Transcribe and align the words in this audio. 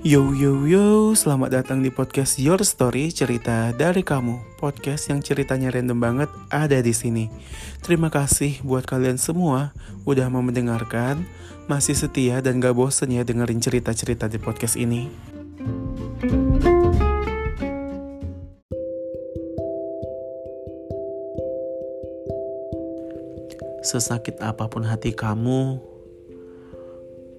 Yo 0.00 0.32
yo 0.32 0.64
yo, 0.64 1.12
selamat 1.12 1.60
datang 1.60 1.84
di 1.84 1.92
podcast 1.92 2.40
Your 2.40 2.64
Story 2.64 3.12
Cerita 3.12 3.68
dari 3.76 4.00
kamu. 4.00 4.56
Podcast 4.56 5.12
yang 5.12 5.20
ceritanya 5.20 5.68
random 5.68 6.00
banget 6.00 6.32
ada 6.48 6.80
di 6.80 6.96
sini. 6.96 7.28
Terima 7.84 8.08
kasih 8.08 8.64
buat 8.64 8.88
kalian 8.88 9.20
semua 9.20 9.76
udah 10.08 10.24
mau 10.32 10.40
mendengarkan, 10.40 11.28
masih 11.68 11.92
setia 11.92 12.40
dan 12.40 12.64
gak 12.64 12.80
bosen 12.80 13.12
ya 13.12 13.28
dengerin 13.28 13.60
cerita-cerita 13.60 14.24
di 14.32 14.40
podcast 14.40 14.80
ini. 14.80 15.12
Sesakit 23.84 24.40
apa 24.40 24.64
pun 24.64 24.88
hati 24.88 25.12
kamu, 25.12 25.76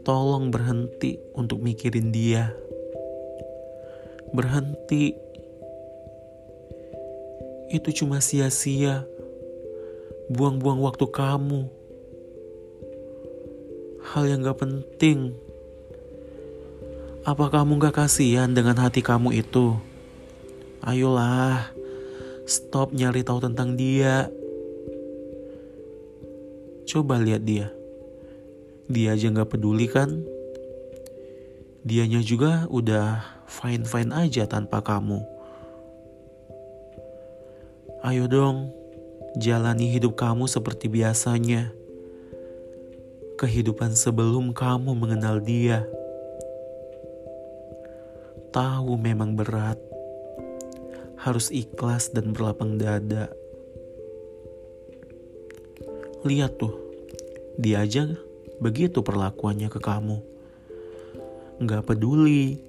tolong 0.01 0.49
berhenti 0.49 1.17
untuk 1.33 1.61
mikirin 1.61 2.09
dia. 2.13 2.53
Berhenti. 4.33 5.13
Itu 7.71 7.89
cuma 7.95 8.19
sia-sia. 8.19 9.07
Buang-buang 10.31 10.81
waktu 10.83 11.05
kamu. 11.07 11.61
Hal 14.11 14.23
yang 14.27 14.43
gak 14.43 14.59
penting. 14.59 15.35
Apa 17.21 17.53
kamu 17.53 17.77
gak 17.79 18.01
kasihan 18.01 18.51
dengan 18.51 18.75
hati 18.81 18.99
kamu 19.05 19.35
itu? 19.37 19.77
Ayolah, 20.81 21.69
stop 22.49 22.91
nyari 22.91 23.21
tahu 23.21 23.39
tentang 23.45 23.77
dia. 23.77 24.27
Coba 26.89 27.21
lihat 27.21 27.45
dia 27.45 27.80
dia 28.91 29.15
aja 29.15 29.31
nggak 29.31 29.55
peduli 29.55 29.87
kan? 29.87 30.27
Dianya 31.81 32.21
juga 32.21 32.69
udah 32.69 33.23
fine-fine 33.47 34.11
aja 34.13 34.45
tanpa 34.45 34.83
kamu. 34.83 35.23
Ayo 38.05 38.29
dong, 38.29 38.69
jalani 39.39 39.89
hidup 39.89 40.19
kamu 40.19 40.45
seperti 40.45 40.91
biasanya. 40.91 41.73
Kehidupan 43.39 43.97
sebelum 43.97 44.53
kamu 44.53 44.93
mengenal 44.93 45.41
dia. 45.41 45.87
Tahu 48.53 48.99
memang 48.99 49.33
berat. 49.33 49.79
Harus 51.17 51.49
ikhlas 51.49 52.13
dan 52.13 52.35
berlapang 52.35 52.77
dada. 52.77 53.31
Lihat 56.21 56.61
tuh, 56.61 56.77
dia 57.57 57.81
aja 57.81 58.13
begitu 58.61 59.01
perlakuannya 59.01 59.67
ke 59.73 59.81
kamu. 59.81 60.21
Gak 61.65 61.89
peduli, 61.89 62.61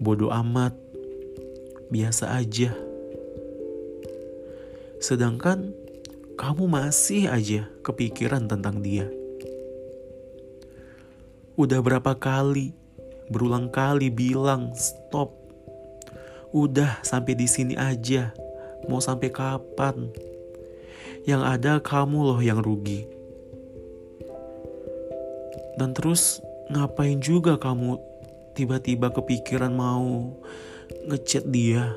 bodoh 0.00 0.32
amat, 0.32 0.72
biasa 1.92 2.40
aja. 2.40 2.72
Sedangkan 4.96 5.76
kamu 6.40 6.64
masih 6.64 7.28
aja 7.28 7.68
kepikiran 7.84 8.48
tentang 8.48 8.80
dia. 8.80 9.04
Udah 11.60 11.84
berapa 11.84 12.16
kali, 12.16 12.72
berulang 13.28 13.68
kali 13.68 14.08
bilang 14.08 14.72
stop. 14.72 15.36
Udah 16.56 17.04
sampai 17.04 17.36
di 17.36 17.44
sini 17.44 17.76
aja. 17.76 18.32
Mau 18.88 19.04
sampai 19.04 19.28
kapan? 19.28 20.08
Yang 21.28 21.42
ada 21.44 21.72
kamu 21.84 22.18
loh 22.32 22.40
yang 22.40 22.64
rugi. 22.64 23.19
Dan 25.80 25.96
terus 25.96 26.44
ngapain 26.68 27.24
juga 27.24 27.56
kamu 27.56 27.96
tiba-tiba 28.52 29.08
kepikiran 29.08 29.72
mau 29.72 30.36
ngechat 31.08 31.48
dia? 31.48 31.96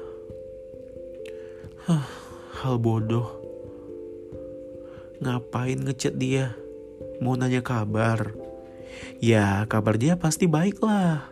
Hah, 1.83 2.07
hal 2.63 2.79
bodoh. 2.79 3.27
Ngapain 5.19 5.83
ngechat 5.83 6.15
dia? 6.15 6.55
Mau 7.19 7.35
nanya 7.35 7.59
kabar? 7.59 8.31
Ya, 9.19 9.67
kabar 9.67 9.99
dia 9.99 10.15
pasti 10.15 10.47
baik 10.47 10.79
lah. 10.79 11.27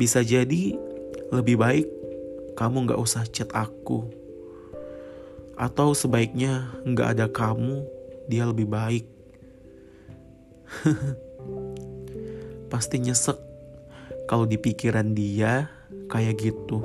Bisa 0.00 0.24
jadi 0.24 0.80
lebih 1.28 1.60
baik 1.60 1.86
kamu 2.56 2.88
gak 2.88 3.00
usah 3.04 3.28
chat 3.28 3.52
aku. 3.52 4.08
Atau 5.60 5.92
sebaiknya 5.92 6.72
gak 6.96 7.20
ada 7.20 7.28
kamu, 7.28 7.84
dia 8.32 8.48
lebih 8.48 8.64
baik. 8.64 9.19
Pasti 12.72 12.96
nyesek 13.02 13.36
kalau 14.30 14.46
di 14.46 14.56
pikiran 14.56 15.12
dia 15.12 15.68
kayak 16.06 16.38
gitu. 16.38 16.82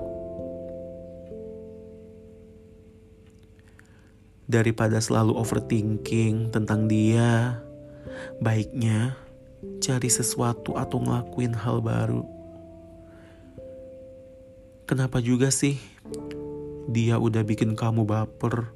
Daripada 4.45 5.01
selalu 5.01 5.33
overthinking 5.41 6.53
tentang 6.53 6.85
dia, 6.85 7.61
baiknya 8.37 9.17
cari 9.81 10.09
sesuatu 10.09 10.77
atau 10.77 11.01
ngelakuin 11.01 11.57
hal 11.57 11.81
baru. 11.81 12.21
Kenapa 14.85 15.17
juga 15.17 15.49
sih 15.49 15.81
dia 16.85 17.17
udah 17.17 17.41
bikin 17.41 17.73
kamu 17.73 18.05
baper, 18.05 18.69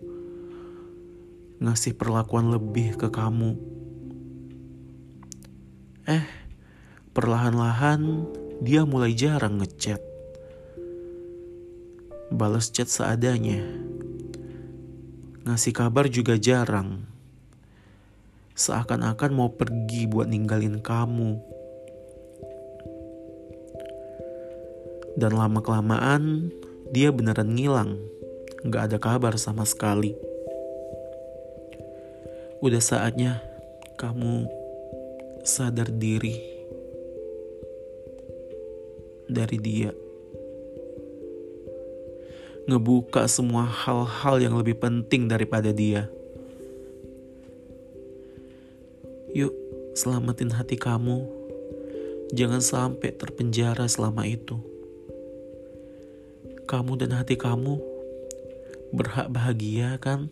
ngasih 1.61 1.93
perlakuan 1.93 2.49
lebih 2.49 2.97
ke 2.97 3.13
kamu? 3.13 3.78
Eh, 6.09 6.25
perlahan-lahan 7.13 8.25
dia 8.65 8.81
mulai 8.81 9.13
jarang 9.13 9.61
ngechat. 9.61 10.01
Balas 12.33 12.73
chat 12.73 12.89
seadanya. 12.89 13.61
Ngasih 15.45 15.69
kabar 15.69 16.09
juga 16.09 16.33
jarang. 16.41 17.05
Seakan-akan 18.57 19.31
mau 19.37 19.53
pergi 19.53 20.09
buat 20.09 20.25
ninggalin 20.25 20.81
kamu. 20.81 21.37
Dan 25.13 25.37
lama-kelamaan 25.37 26.49
dia 26.89 27.13
beneran 27.13 27.53
ngilang. 27.53 28.01
Gak 28.65 28.89
ada 28.89 28.97
kabar 28.97 29.37
sama 29.37 29.61
sekali. 29.61 30.17
Udah 32.65 32.81
saatnya 32.81 33.45
kamu 33.93 34.58
sadar 35.43 35.87
diri 35.91 36.35
dari 39.29 39.57
dia. 39.61 39.91
Ngebuka 42.69 43.25
semua 43.25 43.65
hal-hal 43.65 44.41
yang 44.41 44.53
lebih 44.57 44.77
penting 44.77 45.29
daripada 45.29 45.73
dia. 45.73 46.09
Yuk, 49.33 49.53
selamatin 49.93 50.53
hati 50.53 50.77
kamu. 50.77 51.25
Jangan 52.33 52.61
sampai 52.61 53.13
terpenjara 53.13 53.89
selama 53.89 54.25
itu. 54.25 54.57
Kamu 56.69 57.01
dan 57.01 57.17
hati 57.17 57.33
kamu 57.33 57.81
berhak 58.93 59.29
bahagia, 59.33 59.97
kan? 59.97 60.29